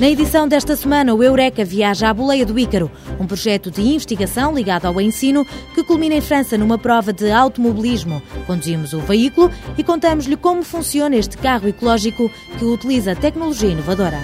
Na 0.00 0.08
edição 0.08 0.48
desta 0.48 0.74
semana, 0.76 1.14
o 1.14 1.22
Eureka 1.22 1.62
viaja 1.62 2.08
à 2.08 2.14
Boleia 2.14 2.46
do 2.46 2.58
Ícaro, 2.58 2.90
um 3.20 3.26
projeto 3.26 3.70
de 3.70 3.82
investigação 3.82 4.54
ligado 4.54 4.86
ao 4.86 4.98
ensino 4.98 5.46
que 5.74 5.84
culmina 5.84 6.14
em 6.14 6.22
França 6.22 6.56
numa 6.56 6.78
prova 6.78 7.12
de 7.12 7.30
automobilismo. 7.30 8.22
Conduzimos 8.46 8.94
o 8.94 9.00
veículo 9.00 9.50
e 9.76 9.84
contamos-lhe 9.84 10.38
como 10.38 10.62
funciona 10.62 11.16
este 11.16 11.36
carro 11.36 11.68
ecológico 11.68 12.30
que 12.58 12.64
utiliza 12.64 13.14
tecnologia 13.14 13.68
inovadora. 13.68 14.16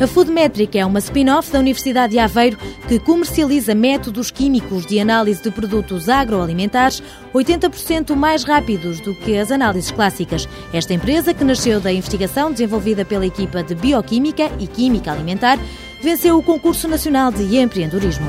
A 0.00 0.06
Foodmetric 0.06 0.76
é 0.76 0.84
uma 0.84 0.98
spin-off 0.98 1.52
da 1.52 1.60
Universidade 1.60 2.12
de 2.12 2.18
Aveiro 2.18 2.58
que 2.88 2.98
comercializa 2.98 3.74
métodos 3.74 4.30
químicos 4.30 4.84
de 4.84 4.98
análise 4.98 5.42
de 5.42 5.50
produtos 5.50 6.08
agroalimentares 6.08 7.02
80% 7.32 8.16
mais 8.16 8.42
rápidos 8.42 9.00
do 9.00 9.14
que 9.14 9.38
as 9.38 9.50
análises 9.50 9.90
clássicas. 9.90 10.48
Esta 10.72 10.92
empresa, 10.92 11.32
que 11.32 11.44
nasceu 11.44 11.80
da 11.80 11.92
investigação 11.92 12.50
desenvolvida 12.50 13.04
pela 13.04 13.26
equipa 13.26 13.62
de 13.62 13.74
Bioquímica 13.74 14.50
e 14.58 14.66
Química 14.66 15.12
Alimentar, 15.12 15.58
venceu 16.02 16.36
o 16.36 16.42
Concurso 16.42 16.88
Nacional 16.88 17.30
de 17.30 17.56
Empreendedorismo. 17.56 18.26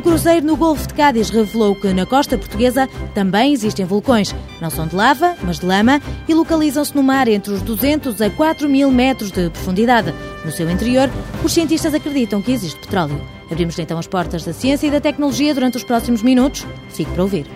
Um 0.00 0.02
cruzeiro 0.02 0.46
no 0.46 0.56
Golfo 0.56 0.88
de 0.88 0.94
Cádiz 0.94 1.28
revelou 1.28 1.74
que 1.74 1.92
na 1.92 2.06
costa 2.06 2.38
portuguesa 2.38 2.88
também 3.14 3.52
existem 3.52 3.84
vulcões. 3.84 4.34
Não 4.58 4.70
são 4.70 4.86
de 4.86 4.96
lava, 4.96 5.36
mas 5.42 5.58
de 5.58 5.66
lama 5.66 6.00
e 6.26 6.32
localizam-se 6.32 6.96
no 6.96 7.02
mar 7.02 7.28
entre 7.28 7.52
os 7.52 7.60
200 7.60 8.18
a 8.22 8.30
4 8.30 8.66
mil 8.66 8.90
metros 8.90 9.30
de 9.30 9.50
profundidade. 9.50 10.14
No 10.42 10.50
seu 10.50 10.70
interior, 10.70 11.10
os 11.44 11.52
cientistas 11.52 11.92
acreditam 11.92 12.40
que 12.40 12.50
existe 12.50 12.80
petróleo. 12.80 13.20
Abrimos 13.50 13.78
então 13.78 13.98
as 13.98 14.06
portas 14.06 14.42
da 14.42 14.54
ciência 14.54 14.86
e 14.86 14.90
da 14.90 15.02
tecnologia 15.02 15.52
durante 15.52 15.76
os 15.76 15.84
próximos 15.84 16.22
minutos. 16.22 16.66
Fique 16.88 17.10
para 17.10 17.22
ouvir. 17.22 17.46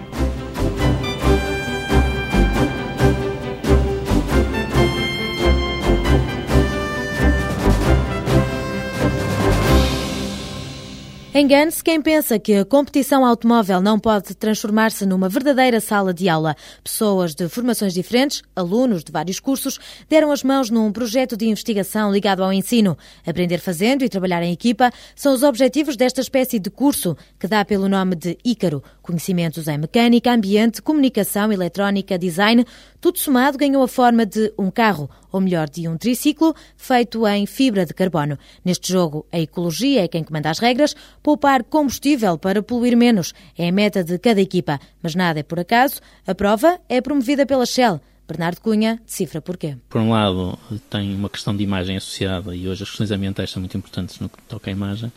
Engane-se 11.37 11.83
quem 11.83 12.01
pensa 12.01 12.39
que 12.39 12.55
a 12.55 12.65
competição 12.65 13.27
automóvel 13.27 13.81
não 13.81 13.99
pode 13.99 14.37
transformar-se 14.37 15.05
numa 15.05 15.29
verdadeira 15.29 15.81
sala 15.81 16.15
de 16.15 16.29
aula. 16.29 16.55
Pessoas 16.81 17.35
de 17.35 17.49
formações 17.49 17.93
diferentes, 17.93 18.41
alunos 18.55 19.03
de 19.03 19.11
vários 19.11 19.41
cursos, 19.41 19.81
deram 20.09 20.31
as 20.31 20.45
mãos 20.45 20.71
num 20.71 20.93
projeto 20.93 21.37
de 21.37 21.49
investigação 21.49 22.13
ligado 22.13 22.45
ao 22.45 22.53
ensino. 22.53 22.97
Aprender 23.27 23.59
fazendo 23.59 24.05
e 24.05 24.09
trabalhar 24.09 24.45
em 24.45 24.53
equipa 24.53 24.93
são 25.17 25.35
os 25.35 25.43
objetivos 25.43 25.97
desta 25.97 26.21
espécie 26.21 26.61
de 26.61 26.71
curso, 26.71 27.17
que 27.37 27.49
dá 27.49 27.65
pelo 27.65 27.89
nome 27.89 28.15
de 28.15 28.39
Ícaro. 28.45 28.81
Conhecimentos 29.03 29.67
em 29.67 29.77
mecânica, 29.77 30.33
ambiente, 30.33 30.81
comunicação, 30.81 31.53
eletrónica, 31.53 32.17
design, 32.17 32.65
tudo 33.01 33.19
somado 33.19 33.59
ganhou 33.59 33.83
a 33.83 33.89
forma 33.89 34.25
de 34.25 34.53
um 34.57 34.71
carro, 34.71 35.11
ou 35.35 35.41
melhor, 35.41 35.69
de 35.69 35.89
um 35.89 35.97
triciclo, 35.97 36.55
feito 36.77 37.27
em 37.27 37.45
fibra 37.45 37.85
de 37.85 37.93
carbono. 37.93 38.39
Neste 38.65 38.93
jogo, 38.93 39.27
a 39.33 39.41
ecologia 39.41 40.05
é 40.05 40.09
quem 40.09 40.23
comanda 40.23 40.49
as 40.49 40.61
regras, 40.61 40.95
poupar 41.21 41.65
combustível 41.65 42.39
para 42.39 42.63
poluir 42.63 42.97
menos 42.97 43.35
é 43.59 43.69
a 43.69 43.73
meta 43.73 44.05
de 44.05 44.17
cada 44.17 44.41
equipa, 44.41 44.79
mas 45.03 45.17
nada 45.17 45.41
é 45.41 45.43
por 45.43 45.59
acaso. 45.59 46.01
A 46.25 46.37
prova 46.37 46.79
é 46.89 47.01
promovida 47.01 47.45
pela 47.45 47.67
Shell. 47.67 48.01
Bernardo 48.29 48.61
Cunha 48.61 49.03
decifra 49.05 49.43
porquê. 49.43 49.77
Por 49.89 50.01
um 50.01 50.11
lado, 50.11 50.57
tem 50.89 51.15
uma 51.15 51.29
questão 51.29 51.55
de 51.55 51.63
imagem 51.63 51.97
associada 51.97 52.55
e 52.55 52.69
hoje 52.69 52.85
as 52.85 52.89
questões 52.89 53.11
ambientais 53.11 53.51
são 53.51 53.61
muito 53.61 53.77
importantes 53.77 54.21
no 54.21 54.29
que 54.29 54.41
toca 54.43 54.71
à 54.71 54.73
imagem 54.73 55.13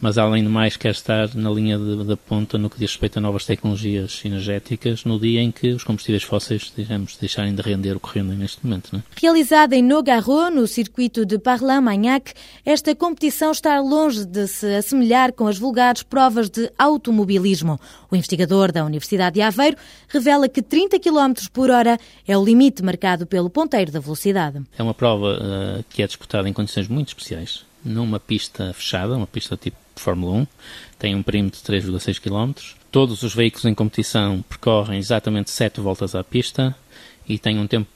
mas 0.00 0.18
além 0.18 0.42
de 0.42 0.48
mais 0.48 0.76
quer 0.76 0.90
estar 0.90 1.34
na 1.34 1.50
linha 1.50 1.78
da 1.78 2.16
ponta 2.16 2.56
no 2.56 2.70
que 2.70 2.78
diz 2.78 2.90
respeito 2.90 3.18
a 3.18 3.20
novas 3.20 3.44
tecnologias 3.44 4.20
energéticas 4.24 5.04
no 5.04 5.18
dia 5.18 5.40
em 5.40 5.50
que 5.50 5.70
os 5.70 5.84
combustíveis 5.84 6.22
fósseis, 6.22 6.72
digamos, 6.76 7.16
deixarem 7.16 7.54
de 7.54 7.62
render 7.62 7.96
o 7.96 8.00
que 8.00 8.18
rendem 8.18 8.36
neste 8.36 8.64
momento. 8.64 8.90
Não 8.92 9.00
é? 9.00 9.02
Realizada 9.20 9.74
em 9.74 9.82
Nogaro, 9.82 10.50
no 10.50 10.66
circuito 10.66 11.24
de 11.24 11.38
Parlin-Magnac, 11.38 12.32
esta 12.64 12.94
competição 12.94 13.50
está 13.50 13.80
longe 13.80 14.24
de 14.24 14.46
se 14.46 14.66
assemelhar 14.74 15.32
com 15.32 15.46
as 15.46 15.58
vulgares 15.58 16.02
provas 16.02 16.48
de 16.48 16.70
automobilismo. 16.78 17.80
O 18.10 18.16
investigador 18.16 18.72
da 18.72 18.84
Universidade 18.84 19.34
de 19.34 19.42
Aveiro 19.42 19.76
revela 20.08 20.48
que 20.48 20.62
30 20.62 20.98
km 20.98 21.32
por 21.52 21.70
hora 21.70 21.98
é 22.26 22.36
o 22.36 22.44
limite 22.44 22.82
marcado 22.82 23.26
pelo 23.26 23.50
ponteiro 23.50 23.92
da 23.92 24.00
velocidade. 24.00 24.62
É 24.76 24.82
uma 24.82 24.94
prova 24.94 25.38
uh, 25.38 25.84
que 25.88 26.02
é 26.02 26.06
disputada 26.06 26.48
em 26.48 26.52
condições 26.52 26.88
muito 26.88 27.08
especiais, 27.08 27.64
numa 27.84 28.18
pista 28.18 28.72
fechada, 28.72 29.16
uma 29.16 29.26
pista 29.26 29.56
tipo 29.56 29.76
Fórmula 29.96 30.38
1, 30.38 30.46
tem 30.98 31.14
um 31.14 31.22
perímetro 31.22 31.60
de 31.60 31.66
3,6 31.66 32.20
km. 32.20 32.52
Todos 32.90 33.22
os 33.22 33.34
veículos 33.34 33.64
em 33.64 33.74
competição 33.74 34.42
percorrem 34.42 34.98
exatamente 34.98 35.50
7 35.50 35.80
voltas 35.80 36.14
à 36.14 36.24
pista 36.24 36.74
e 37.28 37.38
têm 37.38 37.58
um 37.58 37.66
tempo 37.66 37.88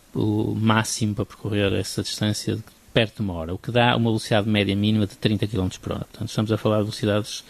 máximo 0.56 1.14
para 1.14 1.24
percorrer 1.24 1.72
essa 1.72 2.02
distância 2.02 2.56
de 2.56 2.62
perto 2.92 3.16
de 3.16 3.22
uma 3.22 3.32
hora, 3.34 3.54
o 3.54 3.58
que 3.58 3.70
dá 3.70 3.96
uma 3.96 4.10
velocidade 4.10 4.48
média 4.48 4.76
mínima 4.76 5.06
de 5.06 5.16
30 5.16 5.46
km 5.46 5.68
por 5.80 5.92
hora. 5.92 6.04
Portanto, 6.04 6.28
estamos 6.28 6.52
a 6.52 6.58
falar 6.58 6.78
de 6.78 6.82
velocidades 6.82 7.42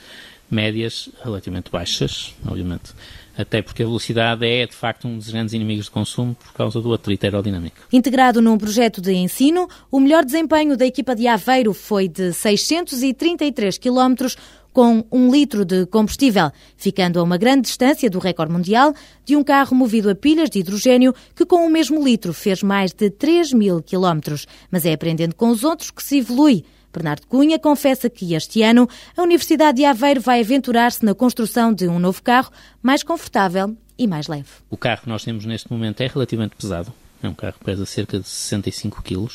médias 0.52 1.08
relativamente 1.22 1.70
baixas, 1.70 2.34
obviamente. 2.46 2.92
Até 3.36 3.62
porque 3.62 3.82
a 3.82 3.86
velocidade 3.86 4.46
é, 4.46 4.66
de 4.66 4.74
facto, 4.74 5.08
um 5.08 5.16
dos 5.16 5.30
grandes 5.30 5.54
inimigos 5.54 5.86
de 5.86 5.90
consumo 5.90 6.34
por 6.34 6.52
causa 6.52 6.80
do 6.80 6.92
atrito 6.92 7.24
aerodinâmico. 7.24 7.76
Integrado 7.90 8.42
num 8.42 8.58
projeto 8.58 9.00
de 9.00 9.12
ensino, 9.12 9.68
o 9.90 9.98
melhor 9.98 10.24
desempenho 10.24 10.76
da 10.76 10.84
equipa 10.84 11.16
de 11.16 11.26
Aveiro 11.26 11.72
foi 11.72 12.08
de 12.08 12.32
633 12.32 13.78
km 13.78 14.26
com 14.72 15.04
um 15.10 15.30
litro 15.30 15.64
de 15.64 15.86
combustível, 15.86 16.50
ficando 16.76 17.20
a 17.20 17.22
uma 17.22 17.36
grande 17.36 17.62
distância 17.62 18.08
do 18.08 18.18
recorde 18.18 18.52
mundial 18.52 18.94
de 19.24 19.36
um 19.36 19.44
carro 19.44 19.76
movido 19.76 20.10
a 20.10 20.14
pilhas 20.14 20.48
de 20.48 20.60
hidrogênio 20.60 21.14
que, 21.34 21.44
com 21.44 21.66
o 21.66 21.70
mesmo 21.70 22.02
litro, 22.02 22.32
fez 22.32 22.62
mais 22.62 22.92
de 22.92 23.10
3 23.10 23.52
mil 23.52 23.82
quilómetros. 23.82 24.46
Mas 24.70 24.86
é 24.86 24.92
aprendendo 24.92 25.34
com 25.34 25.50
os 25.50 25.64
outros 25.64 25.90
que 25.90 26.02
se 26.02 26.18
evolui. 26.18 26.64
Bernardo 26.92 27.26
Cunha 27.26 27.58
confessa 27.58 28.10
que 28.10 28.34
este 28.34 28.62
ano 28.62 28.88
a 29.16 29.22
Universidade 29.22 29.78
de 29.78 29.84
Aveiro 29.84 30.20
vai 30.20 30.40
aventurar-se 30.40 31.04
na 31.04 31.14
construção 31.14 31.72
de 31.72 31.88
um 31.88 31.98
novo 31.98 32.22
carro 32.22 32.50
mais 32.82 33.02
confortável 33.02 33.74
e 33.98 34.06
mais 34.06 34.28
leve. 34.28 34.48
O 34.68 34.76
carro 34.76 35.02
que 35.02 35.08
nós 35.08 35.24
temos 35.24 35.46
neste 35.46 35.70
momento 35.72 36.02
é 36.02 36.06
relativamente 36.06 36.54
pesado. 36.56 36.92
É 37.22 37.28
um 37.28 37.34
carro 37.34 37.54
que 37.58 37.64
pesa 37.64 37.86
cerca 37.86 38.18
de 38.18 38.28
65 38.28 39.02
kg. 39.02 39.28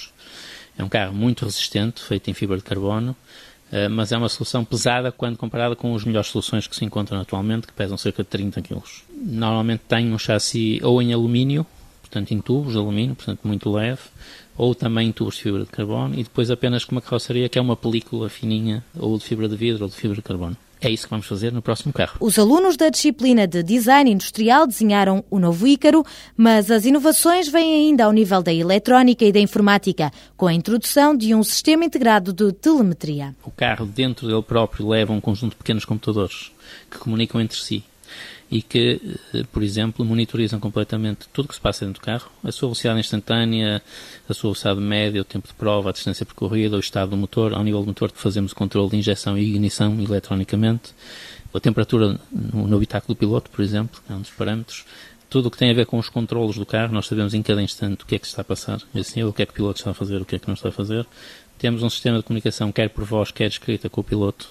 É 0.77 0.83
um 0.83 0.89
carro 0.89 1.13
muito 1.13 1.45
resistente, 1.45 2.03
feito 2.03 2.29
em 2.29 2.33
fibra 2.33 2.57
de 2.57 2.63
carbono, 2.63 3.15
mas 3.91 4.11
é 4.11 4.17
uma 4.17 4.29
solução 4.29 4.63
pesada 4.63 5.11
quando 5.11 5.37
comparada 5.37 5.75
com 5.75 5.95
as 5.95 6.03
melhores 6.03 6.29
soluções 6.29 6.67
que 6.67 6.75
se 6.75 6.85
encontram 6.85 7.19
atualmente, 7.19 7.67
que 7.67 7.73
pesam 7.73 7.97
cerca 7.97 8.23
de 8.23 8.29
30 8.29 8.61
kg. 8.61 8.81
Normalmente 9.13 9.81
tem 9.87 10.13
um 10.13 10.17
chassi 10.17 10.79
ou 10.83 11.01
em 11.01 11.13
alumínio, 11.13 11.65
portanto 12.01 12.31
em 12.31 12.39
tubos 12.39 12.73
de 12.73 12.79
alumínio, 12.79 13.15
portanto 13.15 13.41
muito 13.43 13.71
leve, 13.71 14.01
ou 14.57 14.73
também 14.73 15.09
em 15.09 15.11
tubos 15.11 15.35
de 15.35 15.43
fibra 15.43 15.63
de 15.63 15.69
carbono, 15.69 16.13
e 16.15 16.23
depois 16.23 16.49
apenas 16.49 16.85
com 16.85 16.93
uma 16.93 17.01
carroceria 17.01 17.49
que 17.49 17.59
é 17.59 17.61
uma 17.61 17.75
película 17.75 18.29
fininha, 18.29 18.83
ou 18.97 19.17
de 19.17 19.23
fibra 19.23 19.47
de 19.47 19.55
vidro 19.55 19.83
ou 19.83 19.89
de 19.89 19.95
fibra 19.95 20.15
de 20.15 20.21
carbono. 20.21 20.57
É 20.79 20.89
isso 20.89 21.05
que 21.05 21.09
vamos 21.09 21.25
fazer 21.25 21.51
no 21.51 21.61
próximo 21.61 21.91
carro. 21.91 22.17
Os 22.19 22.37
alunos 22.37 22.77
da 22.77 22.89
disciplina 22.89 23.47
de 23.47 23.63
Design 23.63 24.11
Industrial 24.11 24.67
desenharam 24.67 25.23
o 25.29 25.39
novo 25.39 25.65
Ícaro, 25.67 26.05
mas 26.35 26.69
as 26.69 26.85
inovações 26.85 27.47
vêm 27.47 27.87
ainda 27.87 28.05
ao 28.05 28.11
nível 28.11 28.43
da 28.43 28.53
eletrónica 28.53 29.25
e 29.25 29.31
da 29.31 29.39
informática, 29.39 30.11
com 30.35 30.47
a 30.47 30.53
introdução 30.53 31.15
de 31.15 31.33
um 31.33 31.43
sistema 31.43 31.85
integrado 31.85 32.31
de 32.31 32.51
telemetria. 32.53 33.35
O 33.43 33.51
carro, 33.51 33.85
dentro 33.85 34.27
dele 34.27 34.43
próprio, 34.43 34.87
leva 34.87 35.13
um 35.13 35.21
conjunto 35.21 35.51
de 35.51 35.57
pequenos 35.57 35.85
computadores 35.85 36.51
que 36.91 36.97
comunicam 36.97 37.41
entre 37.41 37.57
si 37.57 37.83
e 38.49 38.61
que, 38.61 39.19
eh, 39.33 39.43
por 39.51 39.61
exemplo, 39.61 40.05
monitorizam 40.05 40.59
completamente 40.59 41.27
tudo 41.33 41.45
o 41.45 41.47
que 41.49 41.55
se 41.55 41.61
passa 41.61 41.85
dentro 41.85 42.01
do 42.01 42.05
carro, 42.05 42.29
a 42.43 42.51
sua 42.51 42.67
velocidade 42.67 42.99
instantânea, 42.99 43.81
a 44.27 44.33
sua 44.33 44.49
velocidade 44.49 44.79
média, 44.79 45.21
o 45.21 45.25
tempo 45.25 45.47
de 45.47 45.53
prova, 45.53 45.89
a 45.89 45.93
distância 45.93 46.25
percorrida, 46.25 46.77
o 46.77 46.79
estado 46.79 47.09
do 47.09 47.17
motor, 47.17 47.53
ao 47.53 47.63
nível 47.63 47.81
do 47.81 47.87
motor 47.87 48.11
fazemos 48.13 48.53
o 48.53 48.55
controle 48.55 48.89
de 48.89 48.97
injeção 48.97 49.37
e 49.37 49.49
ignição 49.49 49.99
eletronicamente, 49.99 50.93
a 51.53 51.59
temperatura 51.59 52.19
no, 52.31 52.67
no 52.67 52.75
habitáculo 52.77 53.13
do 53.13 53.17
piloto, 53.17 53.49
por 53.51 53.61
exemplo, 53.61 54.01
é 54.09 54.13
um 54.13 54.21
dos 54.21 54.31
parâmetros, 54.31 54.85
tudo 55.29 55.47
o 55.47 55.51
que 55.51 55.57
tem 55.57 55.69
a 55.69 55.73
ver 55.73 55.85
com 55.85 55.97
os 55.97 56.07
controlos 56.07 56.55
do 56.55 56.65
carro, 56.65 56.93
nós 56.93 57.07
sabemos 57.07 57.33
em 57.33 57.41
cada 57.41 57.61
instante 57.61 58.03
o 58.03 58.05
que 58.05 58.15
é 58.15 58.19
que 58.19 58.25
se 58.25 58.31
está 58.31 58.43
a 58.43 58.45
passar, 58.45 58.79
assim, 58.95 59.23
o 59.23 59.33
que 59.33 59.41
é 59.41 59.45
que 59.45 59.51
o 59.51 59.55
piloto 59.55 59.79
está 59.79 59.91
a 59.91 59.93
fazer, 59.93 60.21
o 60.21 60.25
que 60.25 60.37
é 60.37 60.39
que 60.39 60.47
não 60.47 60.53
está 60.53 60.69
a 60.69 60.71
fazer. 60.71 61.05
Temos 61.57 61.83
um 61.83 61.89
sistema 61.89 62.17
de 62.17 62.23
comunicação, 62.23 62.71
quer 62.71 62.89
por 62.89 63.03
voz, 63.03 63.31
quer 63.31 63.47
escrita 63.47 63.89
com 63.89 63.99
o 63.99 64.03
piloto, 64.03 64.47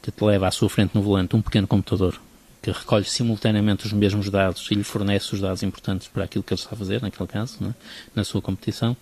que 0.00 0.10
te 0.10 0.24
leva 0.24 0.46
à 0.46 0.50
sua 0.50 0.68
frente 0.70 0.94
no 0.94 1.02
volante 1.02 1.36
um 1.36 1.42
pequeno 1.42 1.66
computador 1.66 2.18
que 2.64 2.70
recolhe 2.70 3.04
simultaneamente 3.04 3.84
os 3.84 3.92
mesmos 3.92 4.30
dados 4.30 4.66
e 4.70 4.74
lhe 4.74 4.82
fornece 4.82 5.34
os 5.34 5.40
dados 5.42 5.62
importantes 5.62 6.08
para 6.08 6.24
aquilo 6.24 6.42
que 6.42 6.54
ele 6.54 6.58
está 6.58 6.74
a 6.74 6.78
fazer, 6.78 7.02
naquele 7.02 7.28
caso, 7.28 7.58
é? 7.62 7.74
na 8.16 8.24
sua 8.24 8.40
competição. 8.40 8.96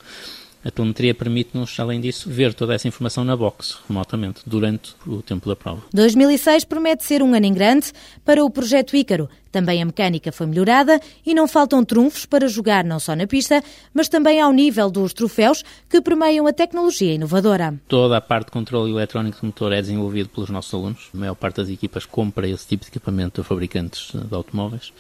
A 0.65 0.71
telemetria 0.71 1.13
permite-nos, 1.13 1.79
além 1.81 2.01
disso, 2.01 2.31
ver 2.31 2.55
toda 2.55 2.75
essa 2.75 2.87
informação 2.87 3.25
na 3.25 3.37
box, 3.37 3.79
remotamente, 3.89 4.43
durante 4.47 4.95
o 5.05 5.21
tempo 5.21 5.49
da 5.49 5.57
prova. 5.57 5.83
2006 5.93 6.65
promete 6.65 7.05
ser 7.05 7.21
um 7.21 7.35
ano 7.35 7.47
em 7.47 7.53
grande 7.53 7.93
para 8.25 8.45
o 8.45 8.51
projeto 8.51 8.95
Ícaro. 8.95 9.29
Também 9.51 9.83
a 9.83 9.85
mecânica 9.85 10.31
foi 10.31 10.47
melhorada 10.47 11.01
e 11.27 11.35
não 11.35 11.49
faltam 11.49 11.85
trunfos 11.85 12.25
para 12.25 12.47
jogar 12.47 12.85
não 12.85 13.01
só 13.01 13.15
na 13.17 13.27
pista, 13.27 13.63
mas 13.93 14.09
também 14.09 14.41
ao 14.41 14.53
nível 14.53 14.89
dos 14.89 15.13
troféus 15.13 15.65
que 15.91 16.01
permeiam 16.01 16.47
a 16.47 16.53
tecnologia 16.53 17.13
inovadora. 17.13 17.75
Toda 17.89 18.17
a 18.17 18.21
parte 18.21 18.47
de 18.47 18.53
controle 18.53 18.93
eletrónico 18.93 19.41
do 19.41 19.47
motor 19.47 19.73
é 19.73 19.81
desenvolvido 19.81 20.29
pelos 20.29 20.49
nossos 20.49 20.73
alunos. 20.73 21.11
A 21.13 21.19
maior 21.19 21.35
parte 21.35 21.57
das 21.57 21.69
equipas 21.69 22.07
compra 22.07 22.49
esse 22.49 22.67
tipo 22.67 22.85
de 22.85 22.91
equipamento 22.91 23.41
a 23.41 23.45
fabricantes 23.45 24.13
de 24.13 24.35
automóveis 24.35 24.93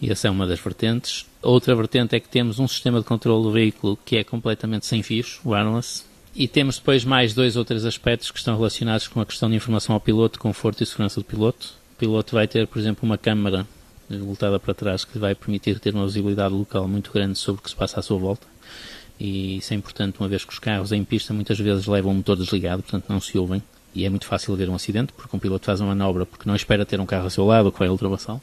E 0.00 0.10
essa 0.10 0.28
é 0.28 0.30
uma 0.30 0.46
das 0.46 0.58
vertentes. 0.58 1.26
Outra 1.42 1.74
vertente 1.74 2.16
é 2.16 2.20
que 2.20 2.28
temos 2.28 2.58
um 2.58 2.66
sistema 2.66 2.98
de 2.98 3.04
controle 3.04 3.42
do 3.42 3.52
veículo 3.52 3.98
que 4.04 4.16
é 4.16 4.24
completamente 4.24 4.86
sem 4.86 5.02
fios, 5.02 5.40
wireless, 5.44 6.04
e 6.34 6.46
temos 6.46 6.78
depois 6.78 7.04
mais 7.04 7.34
dois 7.34 7.56
ou 7.56 7.64
três 7.64 7.84
aspectos 7.84 8.30
que 8.30 8.38
estão 8.38 8.56
relacionados 8.56 9.08
com 9.08 9.20
a 9.20 9.26
questão 9.26 9.50
de 9.50 9.56
informação 9.56 9.94
ao 9.94 10.00
piloto, 10.00 10.38
conforto 10.38 10.82
e 10.82 10.86
segurança 10.86 11.20
do 11.20 11.24
piloto. 11.24 11.74
O 11.94 11.98
piloto 11.98 12.34
vai 12.34 12.46
ter, 12.46 12.66
por 12.66 12.78
exemplo, 12.78 13.04
uma 13.04 13.18
câmara 13.18 13.66
voltada 14.08 14.58
para 14.58 14.74
trás 14.74 15.04
que 15.04 15.18
vai 15.18 15.34
permitir 15.34 15.78
ter 15.78 15.94
uma 15.94 16.06
visibilidade 16.06 16.54
local 16.54 16.88
muito 16.88 17.12
grande 17.12 17.38
sobre 17.38 17.60
o 17.60 17.62
que 17.62 17.70
se 17.70 17.76
passa 17.76 18.00
à 18.00 18.02
sua 18.02 18.18
volta. 18.18 18.46
E 19.18 19.58
isso 19.58 19.74
é 19.74 19.76
importante, 19.76 20.18
uma 20.18 20.28
vez 20.28 20.44
que 20.44 20.52
os 20.52 20.58
carros 20.58 20.92
em 20.92 21.04
pista 21.04 21.34
muitas 21.34 21.58
vezes 21.58 21.86
levam 21.86 22.12
o 22.12 22.14
motor 22.14 22.36
desligado, 22.36 22.82
portanto 22.82 23.06
não 23.08 23.20
se 23.20 23.36
ouvem. 23.36 23.62
E 23.94 24.04
é 24.06 24.08
muito 24.08 24.24
fácil 24.24 24.54
haver 24.54 24.70
um 24.70 24.74
acidente, 24.74 25.12
porque 25.12 25.36
um 25.36 25.38
piloto 25.38 25.66
faz 25.66 25.80
uma 25.80 25.88
manobra 25.88 26.24
porque 26.24 26.48
não 26.48 26.54
espera 26.54 26.86
ter 26.86 27.00
um 27.00 27.06
carro 27.06 27.24
ao 27.24 27.30
seu 27.30 27.44
lado 27.44 27.72
que 27.72 27.78
vai 27.78 27.88
ultrapassá-lo. 27.88 28.40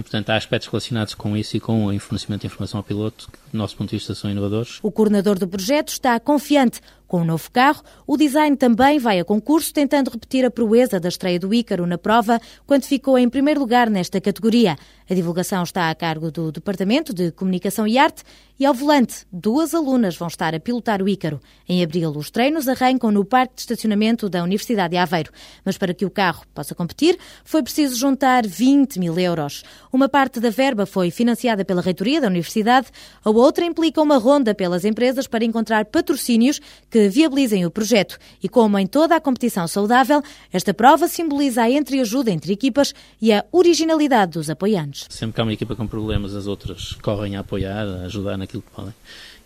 E, 0.00 0.02
portanto, 0.02 0.30
há 0.30 0.36
aspectos 0.36 0.66
relacionados 0.70 1.12
com 1.12 1.36
isso 1.36 1.58
e 1.58 1.60
com 1.60 1.84
o 1.84 2.00
fornecimento 2.00 2.40
de 2.40 2.46
informação 2.46 2.78
ao 2.78 2.84
piloto 2.84 3.30
do 3.52 3.58
nosso 3.58 3.76
ponto 3.76 3.90
de 3.90 3.96
vista, 3.96 4.14
são 4.14 4.30
inovadores. 4.30 4.78
O 4.82 4.90
coordenador 4.90 5.38
do 5.38 5.48
projeto 5.48 5.88
está 5.88 6.18
confiante 6.20 6.80
com 7.10 7.22
o 7.22 7.24
novo 7.24 7.50
carro, 7.50 7.82
o 8.06 8.16
design 8.16 8.56
também 8.56 9.00
vai 9.00 9.18
a 9.18 9.24
concurso, 9.24 9.74
tentando 9.74 10.12
repetir 10.12 10.44
a 10.44 10.50
proeza 10.50 11.00
da 11.00 11.08
estreia 11.08 11.40
do 11.40 11.52
Ícaro 11.52 11.84
na 11.84 11.98
prova, 11.98 12.40
quando 12.64 12.84
ficou 12.84 13.18
em 13.18 13.28
primeiro 13.28 13.58
lugar 13.58 13.90
nesta 13.90 14.20
categoria. 14.20 14.76
A 15.10 15.14
divulgação 15.14 15.64
está 15.64 15.90
a 15.90 15.94
cargo 15.96 16.30
do 16.30 16.52
Departamento 16.52 17.12
de 17.12 17.32
Comunicação 17.32 17.84
e 17.84 17.98
Arte 17.98 18.22
e 18.60 18.64
ao 18.66 18.72
volante, 18.72 19.26
duas 19.32 19.74
alunas 19.74 20.16
vão 20.16 20.28
estar 20.28 20.54
a 20.54 20.60
pilotar 20.60 21.02
o 21.02 21.08
Ícaro. 21.08 21.40
Em 21.66 21.82
abril, 21.82 22.10
os 22.10 22.30
treinos 22.30 22.68
arrancam 22.68 23.10
no 23.10 23.24
parque 23.24 23.54
de 23.54 23.62
estacionamento 23.62 24.28
da 24.28 24.44
Universidade 24.44 24.90
de 24.90 24.98
Aveiro. 24.98 25.32
Mas 25.64 25.78
para 25.78 25.94
que 25.94 26.04
o 26.04 26.10
carro 26.10 26.44
possa 26.54 26.74
competir, 26.74 27.18
foi 27.42 27.62
preciso 27.62 27.96
juntar 27.96 28.46
20 28.46 29.00
mil 29.00 29.18
euros. 29.18 29.64
Uma 29.90 30.08
parte 30.08 30.38
da 30.38 30.50
verba 30.50 30.84
foi 30.84 31.10
financiada 31.10 31.64
pela 31.64 31.80
reitoria 31.80 32.20
da 32.20 32.28
Universidade, 32.28 32.88
a 33.24 33.30
outra 33.40 33.64
implica 33.64 34.00
uma 34.00 34.18
ronda 34.18 34.54
pelas 34.54 34.84
empresas 34.84 35.26
para 35.26 35.44
encontrar 35.44 35.84
patrocínios 35.86 36.60
que 36.90 37.08
viabilizem 37.08 37.64
o 37.66 37.70
projeto. 37.70 38.18
E 38.42 38.48
como 38.48 38.78
em 38.78 38.86
toda 38.86 39.16
a 39.16 39.20
competição 39.20 39.66
saudável, 39.66 40.22
esta 40.52 40.72
prova 40.72 41.08
simboliza 41.08 41.62
a 41.62 41.70
entreajuda 41.70 42.30
entre 42.30 42.52
equipas 42.52 42.94
e 43.20 43.32
a 43.32 43.44
originalidade 43.50 44.32
dos 44.32 44.50
apoiantes. 44.50 45.06
Sempre 45.08 45.34
que 45.34 45.40
há 45.40 45.44
uma 45.44 45.52
equipa 45.52 45.74
com 45.74 45.86
problemas, 45.86 46.34
as 46.34 46.46
outras 46.46 46.92
correm 47.02 47.36
a 47.36 47.40
apoiar, 47.40 47.86
a 47.86 48.04
ajudar 48.06 48.36
naquilo 48.36 48.62
que 48.62 48.70
podem. 48.70 48.94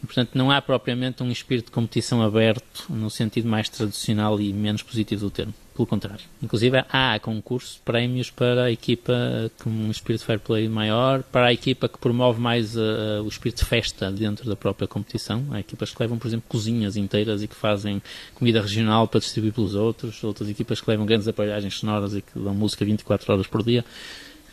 E, 0.02 0.06
portanto, 0.06 0.30
não 0.34 0.50
há 0.50 0.60
propriamente 0.60 1.22
um 1.22 1.30
espírito 1.30 1.66
de 1.66 1.72
competição 1.72 2.20
aberto 2.22 2.84
no 2.90 3.10
sentido 3.10 3.48
mais 3.48 3.68
tradicional 3.68 4.40
e 4.40 4.52
menos 4.52 4.82
positivo 4.82 5.22
do 5.22 5.30
termo. 5.30 5.54
Pelo 5.74 5.88
contrário. 5.88 6.24
Inclusive, 6.40 6.84
há 6.88 7.18
concurso, 7.18 7.80
prémios 7.84 8.30
para 8.30 8.64
a 8.64 8.70
equipa 8.70 9.50
com 9.60 9.68
um 9.68 9.90
espírito 9.90 10.24
fair 10.24 10.38
play 10.38 10.68
maior, 10.68 11.24
para 11.24 11.46
a 11.46 11.52
equipa 11.52 11.88
que 11.88 11.98
promove 11.98 12.40
mais 12.40 12.76
uh, 12.76 13.22
o 13.24 13.28
espírito 13.28 13.58
de 13.58 13.64
festa 13.64 14.08
dentro 14.08 14.48
da 14.48 14.54
própria 14.54 14.86
competição. 14.86 15.44
Há 15.50 15.58
equipas 15.58 15.90
que 15.90 16.00
levam, 16.00 16.16
por 16.16 16.28
exemplo, 16.28 16.44
cozinhas 16.48 16.96
inteiras 16.96 17.42
e 17.42 17.48
que 17.48 17.56
fazem 17.56 18.00
comida 18.36 18.62
regional 18.62 19.08
para 19.08 19.18
distribuir 19.18 19.52
pelos 19.52 19.74
outros. 19.74 20.22
Outras 20.22 20.48
equipas 20.48 20.80
que 20.80 20.88
levam 20.88 21.04
grandes 21.04 21.26
aparelhagens 21.26 21.74
sonoras 21.74 22.14
e 22.14 22.22
que 22.22 22.38
dão 22.38 22.54
música 22.54 22.84
24 22.84 23.32
horas 23.32 23.46
por 23.48 23.64
dia. 23.64 23.84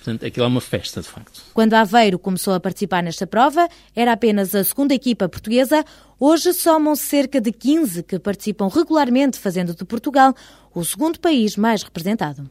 Portanto, 0.03 0.25
aquilo 0.25 0.45
é 0.45 0.47
uma 0.47 0.61
festa, 0.61 0.99
de 0.99 1.07
facto. 1.07 1.43
Quando 1.53 1.75
Aveiro 1.75 2.17
começou 2.17 2.55
a 2.55 2.59
participar 2.59 3.03
nesta 3.03 3.27
prova, 3.27 3.69
era 3.95 4.11
apenas 4.11 4.55
a 4.55 4.63
segunda 4.63 4.95
equipa 4.95 5.29
portuguesa. 5.29 5.85
Hoje 6.19 6.53
somam 6.53 6.95
cerca 6.95 7.39
de 7.39 7.51
15 7.51 8.01
que 8.01 8.17
participam 8.17 8.67
regularmente, 8.67 9.37
fazendo 9.37 9.75
de 9.75 9.85
Portugal 9.85 10.33
o 10.73 10.83
segundo 10.83 11.19
país 11.19 11.55
mais 11.55 11.83
representado. 11.83 12.49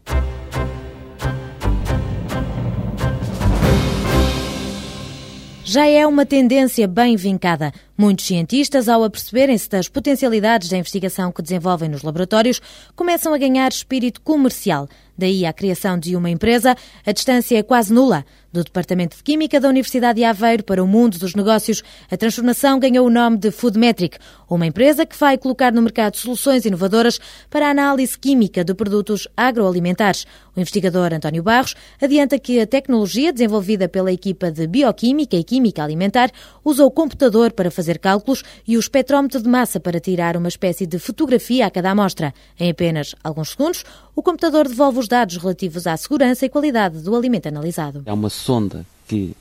já 5.71 5.87
é 5.87 6.05
uma 6.05 6.27
tendência 6.27 6.89
bem 6.89 7.15
vincada. 7.15 7.73
Muitos 7.97 8.27
cientistas, 8.27 8.89
ao 8.89 9.05
aperceberem-se 9.05 9.69
das 9.69 9.89
potencialidades 9.89 10.69
da 10.69 10.77
investigação 10.77 11.31
que 11.31 11.41
desenvolvem 11.41 11.89
nos 11.89 12.03
laboratórios, 12.03 12.61
começam 12.97 13.33
a 13.33 13.39
ganhar 13.39 13.71
espírito 13.71 14.21
comercial. 14.21 14.89
Daí 15.21 15.45
a 15.45 15.53
criação 15.53 15.99
de 15.99 16.17
uma 16.17 16.31
empresa, 16.31 16.75
a 17.05 17.13
distância 17.13 17.59
é 17.59 17.63
quase 17.63 17.93
nula. 17.93 18.25
Do 18.53 18.65
Departamento 18.65 19.17
de 19.17 19.23
Química 19.23 19.61
da 19.61 19.69
Universidade 19.69 20.17
de 20.17 20.25
Aveiro 20.25 20.65
para 20.65 20.83
o 20.83 20.87
mundo 20.87 21.17
dos 21.21 21.37
negócios, 21.37 21.85
a 22.11 22.17
transformação 22.17 22.81
ganhou 22.81 23.07
o 23.07 23.11
nome 23.11 23.37
de 23.37 23.53
Foodmetric, 23.53 24.19
uma 24.49 24.67
empresa 24.67 25.07
que 25.07 25.17
vai 25.17 25.39
colocar 25.39 25.73
no 25.73 25.81
mercado 25.81 26.17
soluções 26.17 26.65
inovadoras 26.65 27.21
para 27.49 27.69
a 27.69 27.71
análise 27.71 28.19
química 28.19 28.65
de 28.65 28.75
produtos 28.75 29.29
agroalimentares. 29.37 30.27
O 30.57 30.59
investigador 30.59 31.15
António 31.15 31.45
Barros 31.45 31.77
adianta 32.03 32.41
que 32.41 32.59
a 32.59 32.67
tecnologia 32.67 33.33
desenvolvida 33.33 33.89
pela 33.89 34.11
equipa 34.11 34.51
de 34.51 34.67
Bioquímica 34.67 35.37
e 35.37 35.45
Química 35.45 35.85
Alimentar 35.85 36.33
usa 36.65 36.85
o 36.85 36.91
computador 36.91 37.53
para 37.53 37.71
fazer 37.71 38.01
cálculos 38.01 38.43
e 38.67 38.77
o 38.77 38.81
espectrómetro 38.81 39.41
de 39.41 39.49
massa 39.49 39.79
para 39.79 40.01
tirar 40.01 40.37
uma 40.37 40.49
espécie 40.49 40.87
de 40.87 40.99
fotografia 40.99 41.67
a 41.67 41.71
cada 41.71 41.93
amostra. 41.93 42.35
Em 42.59 42.69
apenas 42.69 43.15
alguns 43.23 43.51
segundos, 43.51 43.85
o 44.17 44.23
computador 44.23 44.67
devolve 44.67 44.99
os 44.99 45.07
dados 45.07 45.37
relativos 45.37 45.87
à 45.87 45.97
segurança 45.97 46.45
e 46.45 46.49
qualidade 46.49 46.99
do 46.99 47.15
alimento 47.15 47.47
analisado. 47.47 48.03
É 48.05 48.13
uma 48.13 48.29
sonda 48.41 48.87
que 49.07 49.37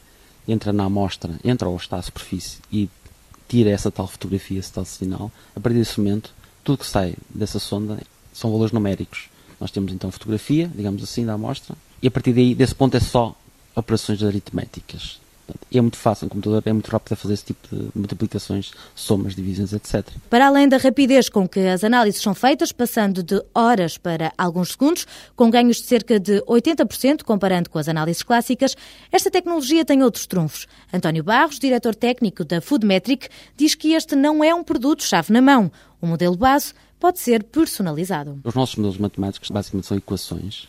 entra 0.48 0.74
na 0.74 0.86
amostra, 0.86 1.40
entra 1.44 1.69
ou 1.69 1.78
está 1.78 1.98
à 1.98 2.01
superfície 2.01 2.60
e 2.72 2.90
tira 3.48 3.69
essa 3.69 3.90
tal 3.90 4.07
fotografia, 4.07 4.60
esse 4.60 4.72
tal 4.72 4.86
sinal. 4.86 5.31
A 5.56 5.60
partir 5.60 5.80
desse 5.80 6.00
momento, 6.00 6.34
tudo 6.63 6.80
que 6.80 6.86
sai 6.86 7.16
dessa 7.30 7.60
sonda 7.60 8.00
são 8.34 8.51
valores 8.51 8.72
numéricos. 8.72 9.30
Nós 9.60 9.72
temos 9.72 9.92
então 9.92 10.12
fotografia, 10.12 10.72
digamos 10.74 11.04
assim, 11.04 11.25
da 11.25 11.34
amostra, 11.34 11.75
e 12.01 12.07
a 12.07 12.12
partir 12.12 12.34
daí, 12.34 12.56
desse 12.56 12.74
ponto, 12.74 12.96
é 12.96 13.00
só 13.00 13.36
operações 13.75 14.24
aritméticas. 14.24 15.19
É 15.74 15.81
muito 15.81 15.98
fácil, 15.98 16.25
um 16.25 16.30
computador 16.30 16.63
é 16.66 16.74
muito 16.74 16.90
rápido 16.90 17.13
a 17.13 17.16
fazer 17.16 17.34
esse 17.34 17.46
tipo 17.46 17.75
de 17.75 17.90
multiplicações, 17.96 18.72
somas, 18.96 19.36
divisões, 19.36 19.74
etc. 19.74 20.06
Para 20.30 20.48
além 20.48 20.68
da 20.68 20.78
rapidez 20.78 21.30
com 21.30 21.48
que 21.48 21.60
as 21.60 21.84
análises 21.84 22.22
são 22.22 22.34
feitas, 22.34 22.72
passando 22.72 23.22
de 23.22 23.42
horas 23.54 23.98
para 23.98 24.31
alguns 24.38 24.72
segundos, 24.72 25.06
com 25.36 25.50
ganhos 25.50 25.78
de 25.78 25.84
cerca 25.84 26.19
de 26.19 26.42
80% 26.42 27.24
comparando 27.24 27.69
com 27.69 27.78
as 27.78 27.88
análises 27.88 28.24
clássicas, 28.24 28.75
esta 29.12 29.30
tecnologia 29.30 29.86
tem 29.86 30.04
outros 30.04 30.25
trunfos. 30.25 30.68
António 30.92 31.24
Barros, 31.24 31.60
diretor 31.60 31.96
técnico 31.96 32.44
da 32.44 32.62
Foodmetric, 32.62 33.30
diz 33.56 33.75
que 33.75 33.94
este 33.94 34.16
não 34.16 34.44
é 34.44 34.54
um 34.54 34.63
produto-chave 34.63 35.31
na 35.31 35.42
mão. 35.42 35.72
O 36.01 36.07
modelo 36.07 36.36
base 36.36 36.74
pode 37.00 37.19
ser 37.19 37.44
personalizado. 37.44 38.40
Os 38.44 38.54
nossos 38.54 38.75
modelos 38.75 38.98
matemáticos 38.98 39.50
basicamente 39.50 39.88
são 39.88 39.98
equações 39.98 40.68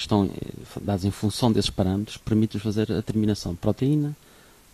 que 0.00 0.06
estão 0.06 0.24
eh, 0.24 0.80
dados 0.80 1.04
em 1.04 1.10
função 1.10 1.52
desses 1.52 1.70
parâmetros, 1.70 2.16
permite-nos 2.16 2.62
fazer 2.62 2.90
a 2.90 2.96
determinação 2.96 3.52
de 3.52 3.58
proteína, 3.58 4.16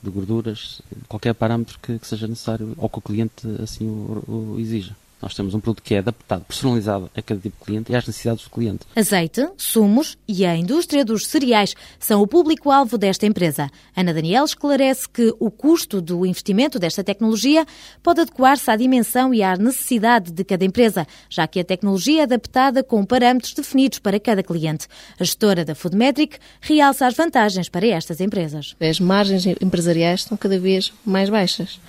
de 0.02 0.08
gorduras, 0.08 0.80
qualquer 1.08 1.34
parâmetro 1.34 1.78
que, 1.80 1.98
que 1.98 2.06
seja 2.06 2.28
necessário 2.28 2.74
ou 2.76 2.88
que 2.88 2.98
o 2.98 3.02
cliente 3.02 3.46
assim 3.62 3.86
o, 3.86 4.54
o 4.54 4.56
exija. 4.60 4.96
Nós 5.20 5.35
temos 5.35 5.54
um 5.54 5.61
produto 5.61 5.82
que 5.82 5.94
é 5.94 5.99
adaptado, 5.99 6.44
personalizado 6.44 7.11
a 7.16 7.23
cada 7.23 7.40
tipo 7.40 7.56
de 7.58 7.64
cliente 7.64 7.90
e 7.92 7.96
às 7.96 8.06
necessidades 8.06 8.44
do 8.44 8.50
cliente. 8.50 8.80
Azeite, 8.94 9.49
sumos 9.56 10.18
e 10.28 10.44
a 10.44 10.54
indústria 10.54 11.04
dos 11.04 11.26
cereais 11.26 11.75
são 11.99 12.20
o 12.20 12.26
público-alvo 12.26 12.99
desta 12.99 13.25
empresa. 13.25 13.70
Ana 13.96 14.12
Daniel 14.12 14.44
esclarece 14.44 15.08
que 15.08 15.35
o 15.40 15.50
custo 15.50 16.02
do 16.02 16.26
investimento 16.26 16.78
desta 16.78 17.02
tecnologia 17.02 17.64
pode 18.02 18.20
adequar-se 18.20 18.70
à 18.70 18.76
dimensão 18.76 19.32
e 19.32 19.42
à 19.42 19.56
necessidade 19.56 20.30
de 20.30 20.44
cada 20.44 20.64
empresa, 20.64 21.06
já 21.30 21.46
que 21.46 21.61
a 21.61 21.64
tecnologia 21.64 22.20
é 22.20 22.23
adaptada 22.25 22.82
com 22.82 23.04
parâmetros 23.04 23.54
definidos 23.54 23.99
para 23.99 24.20
cada 24.20 24.42
cliente. 24.42 24.87
A 25.18 25.25
gestora 25.25 25.64
da 25.64 25.75
Foodmetric 25.75 26.38
realça 26.61 27.06
as 27.06 27.14
vantagens 27.14 27.68
para 27.70 27.87
estas 27.87 28.20
empresas. 28.20 28.76
As 28.78 29.00
margens 29.00 29.46
empresariais 29.46 30.20
estão 30.20 30.37
cada 30.37 30.58
vez 30.58 30.92
mais 31.04 31.30
baixas. 31.30 31.80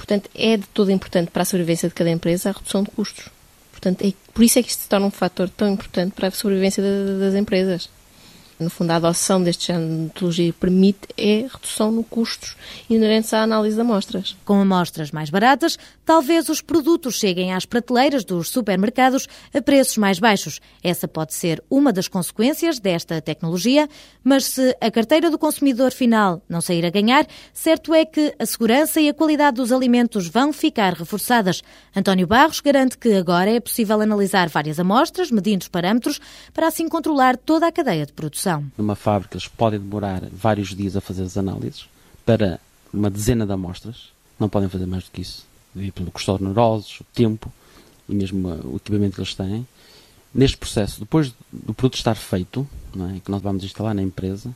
Portanto, 0.00 0.30
é 0.34 0.56
de 0.56 0.66
todo 0.68 0.90
importante 0.90 1.30
para 1.30 1.42
a 1.42 1.44
sobrevivência 1.44 1.86
de 1.86 1.94
cada 1.94 2.08
empresa 2.08 2.48
a 2.48 2.52
redução 2.52 2.82
de 2.82 2.90
custos. 2.90 3.28
Portanto, 3.70 4.02
é, 4.02 4.14
por 4.32 4.42
isso 4.42 4.58
é 4.58 4.62
que 4.62 4.70
isto 4.70 4.84
se 4.84 4.88
torna 4.88 5.04
um 5.04 5.10
fator 5.10 5.46
tão 5.50 5.68
importante 5.68 6.12
para 6.12 6.28
a 6.28 6.30
sobrevivência 6.30 6.82
das 7.20 7.34
empresas. 7.34 7.90
No 8.60 8.68
fundo, 8.68 8.90
a 8.90 8.96
adoção 8.96 9.42
deste 9.42 9.68
género 9.68 9.88
de 9.88 9.94
metodologia 10.02 10.52
permite 10.52 11.08
é 11.16 11.46
redução 11.50 11.90
no 11.90 12.04
custos 12.04 12.54
inerentes 12.90 13.32
à 13.32 13.42
análise 13.42 13.74
de 13.74 13.80
amostras. 13.80 14.36
Com 14.44 14.60
amostras 14.60 15.10
mais 15.10 15.30
baratas, 15.30 15.78
talvez 16.04 16.46
os 16.50 16.60
produtos 16.60 17.14
cheguem 17.14 17.54
às 17.54 17.64
prateleiras 17.64 18.22
dos 18.22 18.50
supermercados 18.50 19.26
a 19.54 19.62
preços 19.62 19.96
mais 19.96 20.18
baixos. 20.18 20.60
Essa 20.82 21.08
pode 21.08 21.32
ser 21.32 21.64
uma 21.70 21.90
das 21.90 22.06
consequências 22.06 22.78
desta 22.78 23.18
tecnologia, 23.22 23.88
mas 24.22 24.44
se 24.44 24.76
a 24.78 24.90
carteira 24.90 25.30
do 25.30 25.38
consumidor 25.38 25.90
final 25.90 26.42
não 26.46 26.60
sair 26.60 26.84
a 26.84 26.90
ganhar, 26.90 27.26
certo 27.54 27.94
é 27.94 28.04
que 28.04 28.34
a 28.38 28.44
segurança 28.44 29.00
e 29.00 29.08
a 29.08 29.14
qualidade 29.14 29.56
dos 29.56 29.72
alimentos 29.72 30.28
vão 30.28 30.52
ficar 30.52 30.92
reforçadas. 30.92 31.62
António 31.96 32.26
Barros 32.26 32.60
garante 32.60 32.98
que 32.98 33.14
agora 33.14 33.50
é 33.50 33.58
possível 33.58 34.02
analisar 34.02 34.50
várias 34.50 34.78
amostras, 34.78 35.30
medindo 35.30 35.62
os 35.62 35.68
parâmetros, 35.68 36.20
para 36.52 36.66
assim 36.66 36.86
controlar 36.90 37.38
toda 37.38 37.66
a 37.66 37.72
cadeia 37.72 38.04
de 38.04 38.12
produção 38.12 38.49
produção. 38.50 38.72
Numa 38.76 38.96
fábrica, 38.96 39.36
eles 39.36 39.46
podem 39.46 39.78
demorar 39.78 40.22
vários 40.32 40.74
dias 40.74 40.96
a 40.96 41.00
fazer 41.00 41.22
as 41.22 41.36
análises 41.36 41.86
para 42.24 42.60
uma 42.92 43.10
dezena 43.10 43.46
de 43.46 43.52
amostras. 43.52 44.10
Não 44.38 44.48
podem 44.48 44.68
fazer 44.68 44.86
mais 44.86 45.04
do 45.04 45.10
que 45.10 45.20
isso. 45.20 45.46
Devido 45.74 45.92
pelo 45.92 46.10
custo 46.10 46.42
neurosos, 46.42 47.00
o 47.00 47.04
tempo 47.14 47.52
e 48.08 48.14
mesmo 48.14 48.48
o 48.64 48.76
equipamento 48.76 49.14
que 49.14 49.20
eles 49.20 49.34
têm. 49.34 49.66
Neste 50.34 50.56
processo, 50.56 51.00
depois 51.00 51.32
do 51.52 51.74
produto 51.74 51.96
estar 51.96 52.14
feito, 52.14 52.66
é, 53.14 53.20
que 53.20 53.30
nós 53.30 53.42
vamos 53.42 53.64
instalar 53.64 53.94
na 53.94 54.02
empresa, 54.02 54.54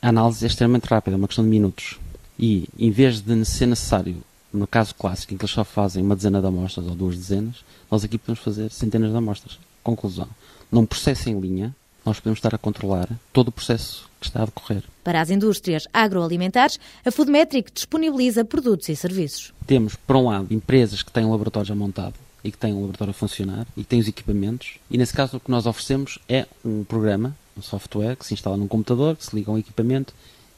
a 0.00 0.08
análise 0.08 0.44
é 0.44 0.48
extremamente 0.48 0.84
rápida, 0.84 1.16
é 1.16 1.18
uma 1.18 1.26
questão 1.26 1.44
de 1.44 1.50
minutos. 1.50 1.98
E, 2.38 2.68
em 2.78 2.90
vez 2.90 3.20
de 3.20 3.44
ser 3.44 3.66
necessário, 3.66 4.22
no 4.52 4.66
caso 4.66 4.94
clássico, 4.94 5.32
em 5.32 5.36
que 5.36 5.44
eles 5.44 5.52
só 5.52 5.64
fazem 5.64 6.02
uma 6.02 6.14
dezena 6.14 6.40
de 6.40 6.46
amostras 6.46 6.86
ou 6.86 6.94
duas 6.94 7.16
dezenas, 7.16 7.64
nós 7.90 8.04
aqui 8.04 8.18
podemos 8.18 8.40
fazer 8.40 8.70
centenas 8.70 9.10
de 9.10 9.16
amostras. 9.16 9.58
Conclusão. 9.82 10.28
Num 10.70 10.84
processo 10.84 11.28
em 11.30 11.38
linha, 11.38 11.74
nós 12.04 12.20
podemos 12.20 12.38
estar 12.38 12.54
a 12.54 12.58
controlar 12.58 13.08
todo 13.32 13.48
o 13.48 13.52
processo 13.52 14.08
que 14.20 14.26
está 14.26 14.42
a 14.42 14.46
decorrer. 14.46 14.82
Para 15.02 15.20
as 15.20 15.30
indústrias 15.30 15.86
agroalimentares, 15.92 16.78
a 17.04 17.10
Foodmetric 17.10 17.72
disponibiliza 17.72 18.44
produtos 18.44 18.88
e 18.88 18.96
serviços. 18.96 19.52
Temos, 19.66 19.96
por 19.96 20.16
um 20.16 20.28
lado, 20.28 20.52
empresas 20.52 21.02
que 21.02 21.10
têm 21.10 21.24
um 21.24 21.30
laboratório 21.30 21.68
já 21.68 21.74
montado 21.74 22.14
e 22.42 22.50
que 22.50 22.58
têm 22.58 22.72
um 22.72 22.80
laboratório 22.80 23.10
a 23.10 23.14
funcionar 23.14 23.66
e 23.76 23.82
que 23.82 23.88
têm 23.88 24.00
os 24.00 24.08
equipamentos. 24.08 24.78
E 24.90 24.98
nesse 24.98 25.14
caso, 25.14 25.38
o 25.38 25.40
que 25.40 25.50
nós 25.50 25.66
oferecemos 25.66 26.18
é 26.28 26.46
um 26.64 26.84
programa, 26.84 27.36
um 27.56 27.62
software 27.62 28.16
que 28.16 28.26
se 28.26 28.34
instala 28.34 28.56
num 28.56 28.68
computador, 28.68 29.16
que 29.16 29.24
se 29.24 29.34
liga 29.34 29.50
a 29.50 29.54
um 29.54 29.58
equipamento 29.58 30.12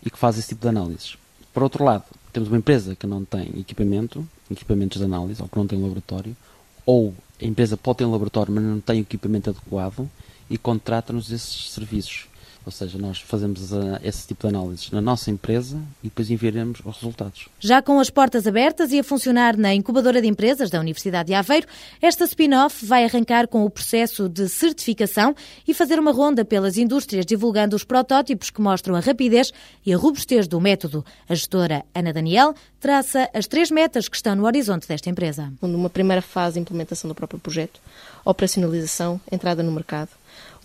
e 0.05 0.11
que 0.11 0.19
faz 0.19 0.38
esse 0.38 0.49
tipo 0.49 0.62
de 0.62 0.69
análises. 0.69 1.17
Por 1.53 1.62
outro 1.62 1.85
lado, 1.85 2.05
temos 2.33 2.49
uma 2.49 2.59
empresa 2.59 2.95
que 2.95 3.07
não 3.07 3.25
tem 3.25 3.49
equipamento, 3.59 4.29
equipamentos 4.50 4.99
de 4.99 5.05
análise, 5.05 5.41
ou 5.41 5.49
que 5.49 5.57
não 5.57 5.67
tem 5.67 5.79
um 5.79 5.83
laboratório, 5.83 6.37
ou 6.85 7.15
a 7.41 7.45
empresa 7.45 7.76
pode 7.76 7.99
ter 7.99 8.05
um 8.05 8.12
laboratório, 8.12 8.53
mas 8.53 8.62
não 8.62 8.81
tem 8.81 9.00
o 9.00 9.03
equipamento 9.03 9.50
adequado 9.50 10.09
e 10.49 10.59
contrata-nos 10.59 11.31
esses 11.31 11.71
serviços. 11.71 12.29
Ou 12.67 12.73
seja, 12.73 12.99
nós 12.99 13.21
fazemos 13.21 13.73
a, 13.73 14.00
esse 14.03 14.26
tipo 14.26 14.49
de 14.49 14.55
análises 14.57 14.91
na 14.91 15.00
nossa 15.00 15.31
empresa 15.31 15.81
e 16.03 16.09
depois 16.09 16.29
enviaremos 16.29 16.81
os 16.85 16.97
resultados. 16.97 17.49
Já 17.61 17.81
com 17.81 18.00
as 18.00 18.11
portas 18.11 18.45
abertas 18.45 18.91
e 18.91 18.99
a 18.99 19.05
funcionar 19.05 19.57
na 19.57 19.73
incubadora 19.73 20.21
de 20.21 20.26
empresas 20.26 20.69
da 20.69 20.81
Universidade 20.81 21.29
de 21.29 21.35
Aveiro, 21.35 21.69
esta 22.03 22.25
spin-off 22.25 22.85
vai 22.85 23.05
arrancar 23.05 23.47
com 23.47 23.65
o 23.65 23.71
processo 23.71 24.29
de 24.29 24.49
certificação 24.49 25.33
e 25.67 25.73
fazer 25.73 26.00
uma 26.00 26.11
ronda 26.11 26.45
pelas 26.45 26.76
indústrias 26.76 27.25
divulgando 27.25 27.76
os 27.76 27.85
protótipos 27.85 28.50
que 28.50 28.61
mostram 28.61 28.97
a 28.97 29.00
rapidez 29.00 29.53
e 29.85 29.95
a 29.95 29.97
robustez 29.97 30.49
do 30.49 30.61
método. 30.61 31.05
A 31.29 31.37
gestora 31.37 31.85
Ana 31.95 32.12
Daniel 32.12 32.53
traça 32.81 33.31
as 33.33 33.47
três 33.47 33.71
metas 33.71 34.09
que 34.09 34.17
estão 34.17 34.35
no 34.35 34.45
horizonte 34.45 34.88
desta 34.88 35.09
empresa. 35.09 35.53
Uma 35.62 35.88
primeira 35.88 36.21
fase 36.21 36.55
de 36.55 36.62
implementação 36.62 37.07
do 37.07 37.15
próprio 37.15 37.38
projeto, 37.38 37.81
operacionalização, 38.25 39.21
entrada 39.31 39.62
no 39.62 39.71
mercado 39.71 40.11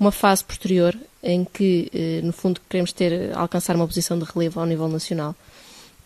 uma 0.01 0.11
fase 0.11 0.43
posterior 0.43 0.97
em 1.21 1.45
que, 1.45 1.87
eh, 1.93 2.21
no 2.23 2.33
fundo, 2.33 2.59
queremos 2.67 2.91
ter, 2.91 3.31
alcançar 3.37 3.75
uma 3.75 3.85
posição 3.85 4.17
de 4.17 4.25
relevo 4.25 4.59
ao 4.59 4.65
nível 4.65 4.87
nacional. 4.87 5.35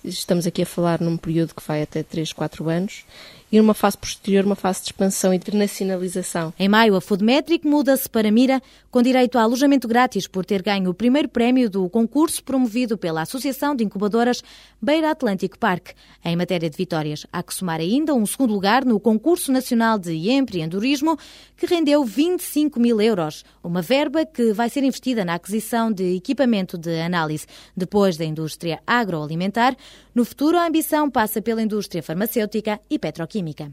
Estamos 0.03 0.45
aqui 0.45 0.63
a 0.63 0.65
falar 0.65 0.99
num 0.99 1.15
período 1.15 1.55
que 1.55 1.65
vai 1.65 1.81
até 1.81 2.03
3, 2.03 2.33
4 2.33 2.67
anos 2.69 3.05
e 3.51 3.57
numa 3.57 3.73
fase 3.73 3.97
posterior, 3.97 4.45
uma 4.45 4.55
fase 4.55 4.81
de 4.81 4.87
expansão 4.87 5.33
e 5.33 5.37
internacionalização. 5.37 6.53
Em 6.57 6.67
maio, 6.67 6.95
a 6.95 7.01
Foodmetric 7.01 7.65
muda-se 7.67 8.09
para 8.09 8.31
Mira, 8.31 8.61
com 8.91 9.01
direito 9.01 9.37
a 9.37 9.43
alojamento 9.43 9.87
grátis 9.87 10.27
por 10.27 10.45
ter 10.45 10.61
ganho 10.61 10.89
o 10.89 10.93
primeiro 10.93 11.29
prémio 11.29 11.69
do 11.69 11.89
concurso 11.89 12.43
promovido 12.43 12.97
pela 12.97 13.21
Associação 13.21 13.75
de 13.75 13.83
Incubadoras 13.83 14.43
Beira 14.81 15.11
Atlântico 15.11 15.57
Park. 15.59 15.89
Em 16.23 16.35
matéria 16.35 16.69
de 16.69 16.77
vitórias, 16.77 17.25
há 17.31 17.43
que 17.43 17.53
somar 17.53 17.79
ainda 17.79 18.13
um 18.13 18.25
segundo 18.25 18.53
lugar 18.53 18.83
no 18.83 18.99
Concurso 18.99 19.51
Nacional 19.51 19.97
de 19.99 20.29
Empreendedorismo, 20.29 21.17
que 21.55 21.65
rendeu 21.65 22.03
25 22.03 22.79
mil 22.79 22.99
euros, 22.99 23.43
uma 23.63 23.81
verba 23.81 24.25
que 24.25 24.53
vai 24.53 24.69
ser 24.69 24.83
investida 24.83 25.23
na 25.23 25.35
aquisição 25.35 25.91
de 25.91 26.15
equipamento 26.15 26.77
de 26.77 26.99
análise. 27.01 27.45
Depois 27.75 28.17
da 28.17 28.25
indústria 28.25 28.79
agroalimentar, 28.85 29.75
no 30.15 30.23
futuro 30.23 30.57
a 30.57 30.65
ambição 30.65 31.11
passa 31.11 31.41
pela 31.41 31.61
indústria 31.61 32.01
farmacêutica 32.01 32.79
e 32.89 32.97
petroquímica 32.97 33.71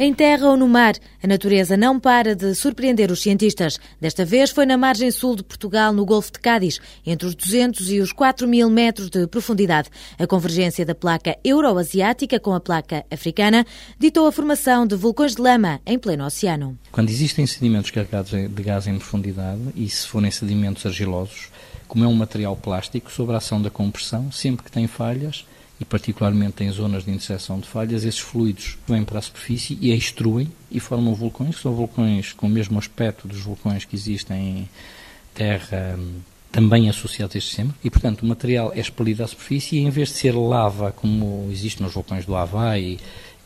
Em 0.00 0.14
terra 0.14 0.46
ou 0.46 0.56
no 0.56 0.68
mar, 0.68 0.94
a 1.20 1.26
natureza 1.26 1.76
não 1.76 1.98
para 1.98 2.36
de 2.36 2.54
surpreender 2.54 3.10
os 3.10 3.20
cientistas. 3.20 3.80
Desta 4.00 4.24
vez 4.24 4.48
foi 4.48 4.64
na 4.64 4.78
margem 4.78 5.10
sul 5.10 5.34
de 5.34 5.42
Portugal, 5.42 5.92
no 5.92 6.06
Golfo 6.06 6.30
de 6.30 6.38
Cádiz, 6.38 6.78
entre 7.04 7.26
os 7.26 7.34
200 7.34 7.90
e 7.90 7.98
os 7.98 8.12
4 8.12 8.46
mil 8.46 8.70
metros 8.70 9.10
de 9.10 9.26
profundidade. 9.26 9.88
A 10.16 10.24
convergência 10.24 10.86
da 10.86 10.94
placa 10.94 11.36
euroasiática 11.44 12.38
com 12.38 12.54
a 12.54 12.60
placa 12.60 13.04
africana 13.10 13.66
ditou 13.98 14.28
a 14.28 14.32
formação 14.32 14.86
de 14.86 14.94
vulcões 14.94 15.34
de 15.34 15.42
lama 15.42 15.80
em 15.84 15.98
pleno 15.98 16.24
oceano. 16.24 16.78
Quando 16.92 17.10
existem 17.10 17.44
sedimentos 17.44 17.90
carregados 17.90 18.30
de 18.30 18.62
gás 18.62 18.86
em 18.86 18.96
profundidade, 18.96 19.60
e 19.74 19.88
se 19.88 20.06
forem 20.06 20.30
sedimentos 20.30 20.86
argilosos, 20.86 21.48
como 21.88 22.04
é 22.04 22.06
um 22.06 22.14
material 22.14 22.54
plástico, 22.54 23.10
sob 23.10 23.32
a 23.32 23.38
ação 23.38 23.60
da 23.60 23.68
compressão, 23.68 24.30
sempre 24.30 24.64
que 24.64 24.70
tem 24.70 24.86
falhas, 24.86 25.44
e 25.80 25.84
particularmente 25.84 26.64
em 26.64 26.70
zonas 26.70 27.04
de 27.04 27.10
interseção 27.10 27.60
de 27.60 27.68
falhas, 27.68 28.04
esses 28.04 28.20
fluidos 28.20 28.76
vêm 28.86 29.04
para 29.04 29.18
a 29.18 29.22
superfície 29.22 29.78
e 29.80 29.94
extruem 29.94 30.50
e 30.70 30.80
formam 30.80 31.14
vulcões, 31.14 31.56
que 31.56 31.62
são 31.62 31.74
vulcões 31.74 32.32
com 32.32 32.46
o 32.46 32.50
mesmo 32.50 32.78
aspecto 32.78 33.28
dos 33.28 33.40
vulcões 33.40 33.84
que 33.84 33.94
existem 33.94 34.38
em 34.38 34.68
terra 35.34 35.98
também 36.50 36.88
associados 36.88 37.36
a 37.36 37.38
este 37.38 37.48
sistema, 37.48 37.74
e 37.84 37.90
portanto 37.90 38.22
o 38.22 38.26
material 38.26 38.72
é 38.74 38.80
expelido 38.80 39.22
à 39.22 39.26
superfície 39.26 39.76
e 39.76 39.80
em 39.80 39.90
vez 39.90 40.08
de 40.08 40.14
ser 40.14 40.32
lava, 40.32 40.90
como 40.92 41.48
existe 41.52 41.82
nos 41.82 41.92
vulcões 41.92 42.24
do 42.24 42.34
Havaí 42.34 42.98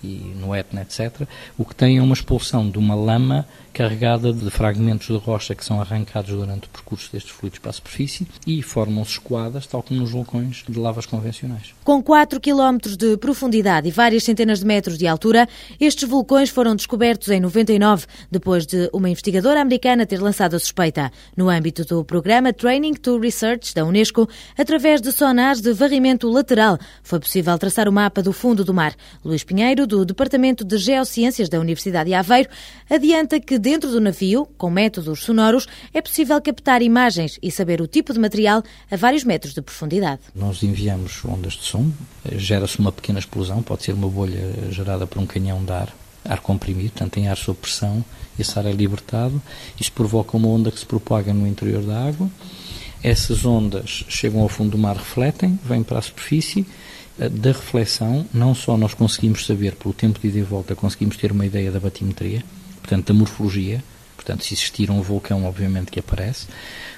e 0.02 0.34
no 0.38 0.54
Etna, 0.54 0.82
etc., 0.82 1.26
o 1.56 1.64
que 1.64 1.74
tem 1.74 1.98
é 1.98 2.02
uma 2.02 2.14
expulsão 2.14 2.68
de 2.68 2.78
uma 2.78 2.94
lama 2.94 3.46
carregada 3.72 4.32
de 4.32 4.50
fragmentos 4.50 5.06
de 5.06 5.16
rocha 5.16 5.54
que 5.54 5.64
são 5.64 5.80
arrancados 5.80 6.30
durante 6.30 6.66
o 6.66 6.68
percurso 6.68 7.10
destes 7.10 7.32
fluidos 7.32 7.58
para 7.58 7.70
a 7.70 7.72
superfície 7.72 8.26
e 8.46 8.62
formam-se 8.62 9.12
escoadas, 9.12 9.66
tal 9.66 9.82
como 9.82 10.00
nos 10.00 10.10
vulcões 10.10 10.62
de 10.68 10.78
lavas 10.78 11.06
convencionais. 11.06 11.74
Com 11.82 12.02
4 12.02 12.40
km 12.40 12.78
de 12.96 13.16
profundidade 13.16 13.88
e 13.88 13.90
várias 13.90 14.24
centenas 14.24 14.60
de 14.60 14.66
metros 14.66 14.98
de 14.98 15.06
altura, 15.06 15.48
estes 15.80 16.08
vulcões 16.08 16.50
foram 16.50 16.76
descobertos 16.76 17.28
em 17.28 17.40
99, 17.40 18.06
depois 18.30 18.66
de 18.66 18.90
uma 18.92 19.08
investigadora 19.08 19.60
americana 19.60 20.06
ter 20.06 20.20
lançado 20.20 20.54
a 20.54 20.58
suspeita. 20.58 21.10
No 21.36 21.48
âmbito 21.48 21.84
do 21.84 22.04
programa 22.04 22.52
Training 22.52 22.94
to 22.94 23.18
Research 23.18 23.74
da 23.74 23.84
Unesco, 23.84 24.28
através 24.58 25.00
de 25.00 25.10
sonares 25.12 25.60
de 25.60 25.72
varrimento 25.72 26.28
lateral, 26.30 26.78
foi 27.02 27.18
possível 27.18 27.56
traçar 27.58 27.88
o 27.88 27.92
mapa 27.92 28.22
do 28.22 28.32
fundo 28.32 28.64
do 28.64 28.74
mar. 28.74 28.94
Luís 29.24 29.42
Pinheiro, 29.42 29.86
do 29.92 30.06
Departamento 30.06 30.64
de 30.64 30.78
Geociências 30.78 31.50
da 31.50 31.60
Universidade 31.60 32.08
de 32.08 32.14
Aveiro, 32.14 32.48
adianta 32.88 33.38
que 33.38 33.58
dentro 33.58 33.90
do 33.90 34.00
navio, 34.00 34.48
com 34.56 34.70
métodos 34.70 35.22
sonoros, 35.22 35.68
é 35.92 36.00
possível 36.00 36.40
captar 36.40 36.80
imagens 36.80 37.38
e 37.42 37.50
saber 37.50 37.82
o 37.82 37.86
tipo 37.86 38.10
de 38.10 38.18
material 38.18 38.62
a 38.90 38.96
vários 38.96 39.22
metros 39.22 39.52
de 39.52 39.60
profundidade. 39.60 40.22
Nós 40.34 40.62
enviamos 40.62 41.22
ondas 41.26 41.52
de 41.52 41.64
som, 41.64 41.92
gera-se 42.36 42.78
uma 42.78 42.90
pequena 42.90 43.18
explosão, 43.18 43.62
pode 43.62 43.82
ser 43.82 43.92
uma 43.92 44.08
bolha 44.08 44.70
gerada 44.70 45.06
por 45.06 45.20
um 45.20 45.26
canhão 45.26 45.62
de 45.62 45.72
ar, 45.72 45.94
ar 46.24 46.40
comprimido, 46.40 46.92
portanto 46.92 47.12
tem 47.12 47.28
ar 47.28 47.36
sob 47.36 47.58
pressão, 47.58 48.02
esse 48.38 48.58
ar 48.58 48.64
é 48.64 48.72
libertado, 48.72 49.42
isso 49.78 49.92
provoca 49.92 50.38
uma 50.38 50.48
onda 50.48 50.70
que 50.70 50.78
se 50.78 50.86
propaga 50.86 51.34
no 51.34 51.46
interior 51.46 51.82
da 51.82 52.02
água, 52.08 52.30
essas 53.02 53.44
ondas 53.44 54.04
chegam 54.08 54.40
ao 54.40 54.48
fundo 54.48 54.70
do 54.70 54.78
mar, 54.78 54.96
refletem, 54.96 55.58
vêm 55.62 55.82
para 55.82 55.98
a 55.98 56.02
superfície 56.02 56.60
eh, 56.60 56.81
da 57.18 57.52
reflexão, 57.52 58.26
não 58.32 58.54
só 58.54 58.76
nós 58.76 58.94
conseguimos 58.94 59.46
saber, 59.46 59.74
pelo 59.74 59.94
tempo 59.94 60.18
de 60.18 60.28
ida 60.28 60.38
e 60.38 60.42
volta, 60.42 60.74
conseguimos 60.74 61.16
ter 61.16 61.32
uma 61.32 61.46
ideia 61.46 61.70
da 61.70 61.80
batimetria, 61.80 62.42
portanto, 62.80 63.06
da 63.08 63.14
morfologia, 63.14 63.82
portanto, 64.16 64.44
se 64.44 64.54
existir 64.54 64.90
um 64.90 65.02
vulcão, 65.02 65.44
obviamente 65.44 65.90
que 65.90 66.00
aparece. 66.00 66.46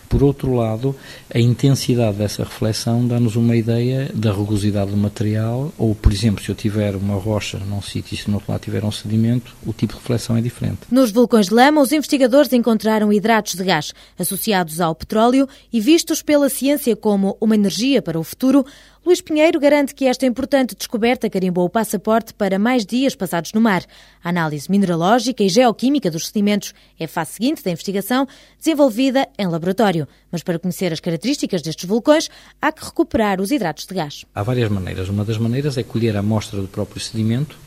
Por 0.09 0.23
outro 0.23 0.55
lado, 0.55 0.95
a 1.35 1.39
intensidade 1.41 2.19
dessa 2.19 2.45
reflexão 2.45 3.07
dá-nos 3.07 3.37
uma 3.37 3.57
ideia 3.57 4.11
da 4.15 4.31
rugosidade 4.31 4.91
do 4.91 4.97
material, 4.97 5.73
ou, 5.79 5.95
por 5.95 6.13
exemplo, 6.13 6.45
se 6.45 6.51
eu 6.51 6.55
tiver 6.55 6.95
uma 6.95 7.17
rocha 7.17 7.59
num 7.59 7.83
sítio 7.83 8.15
e 8.15 8.17
se 8.17 8.29
no 8.29 8.37
outro 8.37 8.53
lado 8.53 8.61
tiver 8.61 8.85
um 8.85 8.93
sedimento, 8.93 9.57
o 9.67 9.73
tipo 9.73 9.95
de 9.95 9.99
reflexão 9.99 10.37
é 10.37 10.41
diferente. 10.41 10.81
Nos 10.91 11.11
vulcões 11.11 11.47
de 11.47 11.55
lama, 11.55 11.81
os 11.81 11.91
investigadores 11.91 12.53
encontraram 12.53 13.13
hidratos 13.13 13.55
de 13.55 13.65
gás 13.65 13.93
associados 14.19 14.81
ao 14.81 14.95
petróleo 14.95 15.49
e 15.73 15.81
vistos 15.81 16.23
pela 16.23 16.49
ciência 16.49 16.95
como 16.95 17.37
uma 17.41 17.55
energia 17.55 18.01
para 18.01 18.19
o 18.19 18.23
futuro. 18.23 18.65
Luís 19.07 19.21
Pinheiro 19.21 19.61
garante 19.61 19.95
que 19.95 20.07
esta 20.07 20.25
importante 20.25 20.75
descoberta 20.75 21.29
carimbou 21.29 21.67
o 21.67 21.69
passaporte 21.69 22.33
para 22.33 22.59
mais 22.59 22.87
dias 22.87 23.15
passados 23.15 23.53
no 23.53 23.61
mar. 23.61 23.85
A 24.23 24.31
análise 24.31 24.71
mineralógica 24.71 25.45
e 25.45 25.49
geoquímica 25.51 26.11
dos 26.11 26.29
sedimentos 26.29 26.73
é 26.99 27.05
a 27.05 27.09
fase 27.09 27.33
seguinte 27.33 27.63
da 27.63 27.71
investigação, 27.71 28.27
desenvolvida 28.59 29.29
em 29.39 29.47
laboratório. 29.47 30.09
Mas 30.33 30.43
para 30.43 30.59
conhecer 30.59 30.91
as 30.91 31.01
características 31.01 31.61
destes 31.61 31.87
vulcões, 31.87 32.31
há 32.63 32.73
que 32.73 32.83
recuperar 32.83 33.43
os 33.43 33.51
hidratos 33.51 33.85
de 33.85 33.95
gás. 33.95 34.25
Há 34.35 34.43
várias 34.43 34.71
maneiras. 34.71 35.11
Uma 35.11 35.23
das 35.23 35.37
maneiras 35.37 35.77
é 35.77 35.83
colher 35.83 36.17
a 36.17 36.21
amostra 36.21 36.59
do 36.59 36.67
próprio 36.67 36.99
sedimento, 36.99 37.59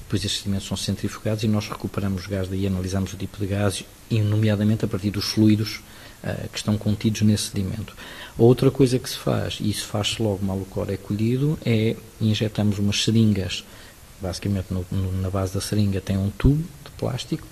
depois 0.00 0.22
estes 0.22 0.42
sedimentos 0.42 0.68
são 0.68 0.76
centrifugados 0.76 1.42
e 1.42 1.48
nós 1.48 1.70
recuperamos 1.70 2.26
o 2.26 2.28
gás, 2.28 2.48
daí 2.48 2.66
analisamos 2.66 3.14
o 3.14 3.16
tipo 3.16 3.38
de 3.38 3.46
gás, 3.46 3.82
e 4.10 4.20
nomeadamente 4.20 4.84
a 4.84 4.88
partir 4.88 5.10
dos 5.10 5.24
fluidos 5.24 5.80
uh, 6.24 6.48
que 6.48 6.58
estão 6.58 6.76
contidos 6.76 7.22
nesse 7.22 7.50
sedimento. 7.50 7.94
Outra 8.38 8.70
coisa 8.70 8.98
que 8.98 9.08
se 9.08 9.16
faz, 9.16 9.58
e 9.60 9.70
isso 9.70 9.86
faz-se 9.86 10.22
logo 10.22 10.44
mal 10.44 10.56
o 10.56 10.66
cor 10.66 10.90
é 10.90 10.96
colhido, 10.96 11.58
é 11.64 11.96
injetamos 12.20 12.78
umas 12.78 13.02
seringas, 13.02 13.64
basicamente 14.20 14.66
no, 14.70 14.84
no, 14.90 15.20
na 15.20 15.30
base 15.30 15.54
da 15.54 15.60
seringa 15.60 16.00
tem 16.00 16.16
um 16.16 16.30
tubo 16.30 16.62
de 16.84 16.90
plástico, 16.98 17.46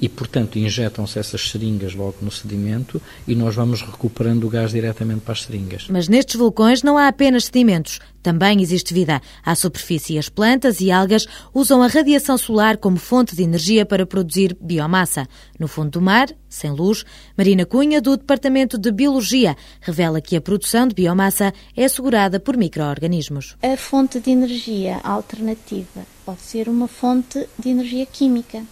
e, 0.00 0.08
portanto, 0.08 0.58
injetam-se 0.58 1.18
essas 1.18 1.48
seringas 1.48 1.94
logo 1.94 2.16
no 2.20 2.30
sedimento 2.30 3.00
e 3.26 3.34
nós 3.34 3.54
vamos 3.54 3.80
recuperando 3.80 4.44
o 4.44 4.50
gás 4.50 4.72
diretamente 4.72 5.20
para 5.20 5.32
as 5.32 5.42
seringas. 5.42 5.86
Mas 5.88 6.08
nestes 6.08 6.36
vulcões 6.36 6.82
não 6.82 6.98
há 6.98 7.08
apenas 7.08 7.44
sedimentos, 7.44 8.00
também 8.22 8.62
existe 8.62 8.94
vida. 8.94 9.20
À 9.44 9.54
superfície, 9.54 10.18
as 10.18 10.28
plantas 10.28 10.80
e 10.80 10.90
algas 10.90 11.26
usam 11.52 11.82
a 11.82 11.86
radiação 11.86 12.38
solar 12.38 12.78
como 12.78 12.96
fonte 12.96 13.36
de 13.36 13.42
energia 13.42 13.84
para 13.84 14.06
produzir 14.06 14.56
biomassa. 14.60 15.26
No 15.58 15.68
fundo 15.68 15.90
do 15.90 16.00
mar, 16.00 16.28
sem 16.48 16.70
luz, 16.70 17.04
Marina 17.36 17.66
Cunha, 17.66 18.00
do 18.00 18.16
Departamento 18.16 18.78
de 18.78 18.90
Biologia, 18.90 19.54
revela 19.80 20.20
que 20.20 20.36
a 20.36 20.40
produção 20.40 20.88
de 20.88 20.94
biomassa 20.94 21.52
é 21.76 21.84
assegurada 21.84 22.40
por 22.40 22.56
micro-organismos. 22.56 23.56
A 23.62 23.76
fonte 23.76 24.18
de 24.20 24.30
energia 24.30 25.00
alternativa 25.04 26.06
pode 26.24 26.40
ser 26.40 26.68
uma 26.68 26.88
fonte 26.88 27.46
de 27.58 27.68
energia 27.68 28.06
química 28.06 28.62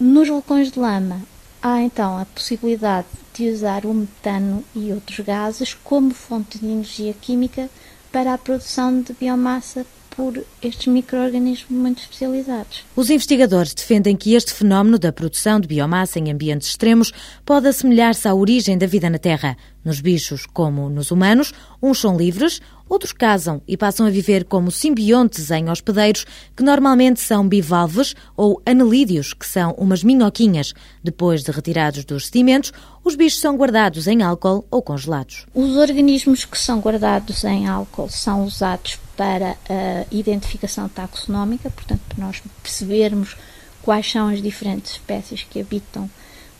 nos 0.00 0.28
vulcões 0.28 0.72
de 0.72 0.80
lama 0.80 1.20
há 1.62 1.82
então 1.82 2.16
a 2.16 2.24
possibilidade 2.24 3.06
de 3.34 3.50
usar 3.50 3.84
o 3.84 3.92
metano 3.92 4.64
e 4.74 4.90
outros 4.92 5.20
gases 5.20 5.74
como 5.74 6.14
fonte 6.14 6.58
de 6.58 6.66
energia 6.66 7.14
química 7.20 7.68
para 8.10 8.32
a 8.32 8.38
produção 8.38 9.02
de 9.02 9.12
biomassa 9.12 9.84
por 10.16 10.42
estes 10.60 10.86
micro-organismos 10.86 11.70
muito 11.70 12.02
especializados. 12.02 12.84
Os 12.96 13.10
investigadores 13.10 13.72
defendem 13.72 14.16
que 14.16 14.34
este 14.34 14.52
fenómeno 14.52 14.98
da 14.98 15.12
produção 15.12 15.60
de 15.60 15.68
biomassa 15.68 16.18
em 16.18 16.30
ambientes 16.30 16.68
extremos 16.68 17.12
pode 17.44 17.68
assemelhar-se 17.68 18.26
à 18.26 18.34
origem 18.34 18.76
da 18.76 18.86
vida 18.86 19.08
na 19.08 19.18
Terra. 19.18 19.56
Nos 19.84 20.00
bichos, 20.00 20.46
como 20.46 20.88
nos 20.90 21.10
humanos, 21.10 21.54
uns 21.80 22.00
são 22.00 22.16
livres, 22.16 22.60
Outros 22.90 23.12
casam 23.12 23.62
e 23.68 23.76
passam 23.76 24.04
a 24.04 24.10
viver 24.10 24.44
como 24.44 24.68
simbiontes 24.68 25.52
em 25.52 25.70
hospedeiros, 25.70 26.26
que 26.56 26.62
normalmente 26.64 27.20
são 27.20 27.46
bivalves 27.46 28.16
ou 28.36 28.60
anelídeos, 28.66 29.32
que 29.32 29.46
são 29.46 29.70
umas 29.78 30.02
minhoquinhas. 30.02 30.74
Depois 31.00 31.44
de 31.44 31.52
retirados 31.52 32.04
dos 32.04 32.26
sedimentos, 32.26 32.72
os 33.04 33.14
bichos 33.14 33.38
são 33.38 33.56
guardados 33.56 34.08
em 34.08 34.24
álcool 34.24 34.66
ou 34.68 34.82
congelados. 34.82 35.46
Os 35.54 35.76
organismos 35.76 36.44
que 36.44 36.58
são 36.58 36.80
guardados 36.80 37.44
em 37.44 37.68
álcool 37.68 38.10
são 38.10 38.44
usados 38.44 38.98
para 39.16 39.52
a 39.68 40.04
identificação 40.10 40.88
taxonómica, 40.88 41.70
portanto, 41.70 42.00
para 42.08 42.26
nós 42.26 42.42
percebermos 42.60 43.36
quais 43.82 44.10
são 44.10 44.26
as 44.26 44.42
diferentes 44.42 44.94
espécies 44.94 45.46
que 45.48 45.60
habitam 45.60 46.10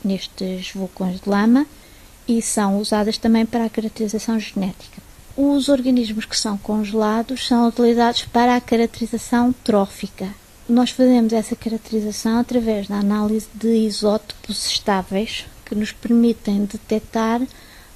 nestes 0.05 0.71
vulcões 0.73 1.21
de 1.21 1.29
lama 1.29 1.67
e 2.29 2.41
são 2.41 2.79
usadas 2.79 3.19
também 3.19 3.45
para 3.45 3.65
a 3.65 3.69
caracterização 3.69 4.39
genética. 4.39 5.10
Os 5.43 5.71
organismos 5.71 6.27
que 6.27 6.37
são 6.37 6.59
congelados 6.59 7.49
são 7.49 7.67
utilizados 7.67 8.27
para 8.27 8.57
a 8.57 8.61
caracterização 8.61 9.55
trófica. 9.65 10.29
Nós 10.69 10.91
fazemos 10.91 11.33
essa 11.33 11.57
caracterização 11.57 12.39
através 12.39 12.89
da 12.89 12.97
análise 12.97 13.49
de 13.55 13.75
isótopos 13.75 14.67
estáveis 14.67 15.47
que 15.65 15.75
nos 15.75 15.93
permitem 15.93 16.67
detectar 16.67 17.41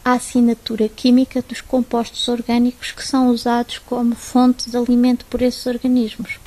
a 0.03 0.13
assinatura 0.13 0.89
química 0.89 1.45
dos 1.47 1.61
compostos 1.61 2.27
orgânicos 2.29 2.93
que 2.93 3.07
são 3.07 3.29
usados 3.29 3.77
como 3.77 4.15
fonte 4.15 4.71
de 4.71 4.79
alimento 4.79 5.27
por 5.27 5.43
esses 5.43 5.67
organismos. 5.67 6.41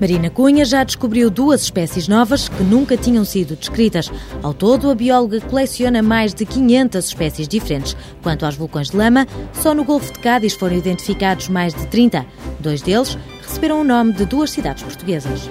Marina 0.00 0.30
Cunha 0.30 0.64
já 0.64 0.82
descobriu 0.82 1.28
duas 1.28 1.62
espécies 1.62 2.08
novas 2.08 2.48
que 2.48 2.62
nunca 2.62 2.96
tinham 2.96 3.24
sido 3.24 3.54
descritas. 3.54 4.10
Ao 4.42 4.54
todo, 4.54 4.90
a 4.90 4.94
bióloga 4.94 5.40
coleciona 5.42 6.02
mais 6.02 6.32
de 6.32 6.46
500 6.46 7.04
espécies 7.04 7.46
diferentes. 7.46 7.94
Quanto 8.22 8.46
aos 8.46 8.56
vulcões 8.56 8.88
de 8.88 8.96
lama, 8.96 9.26
só 9.52 9.74
no 9.74 9.84
Golfo 9.84 10.10
de 10.12 10.20
Cádiz 10.20 10.54
foram 10.54 10.76
identificados 10.76 11.48
mais 11.48 11.74
de 11.74 11.86
30. 11.88 12.24
Dois 12.58 12.80
deles 12.80 13.18
receberam 13.46 13.82
o 13.82 13.84
nome 13.84 14.14
de 14.14 14.24
duas 14.24 14.50
cidades 14.50 14.82
portuguesas. 14.82 15.50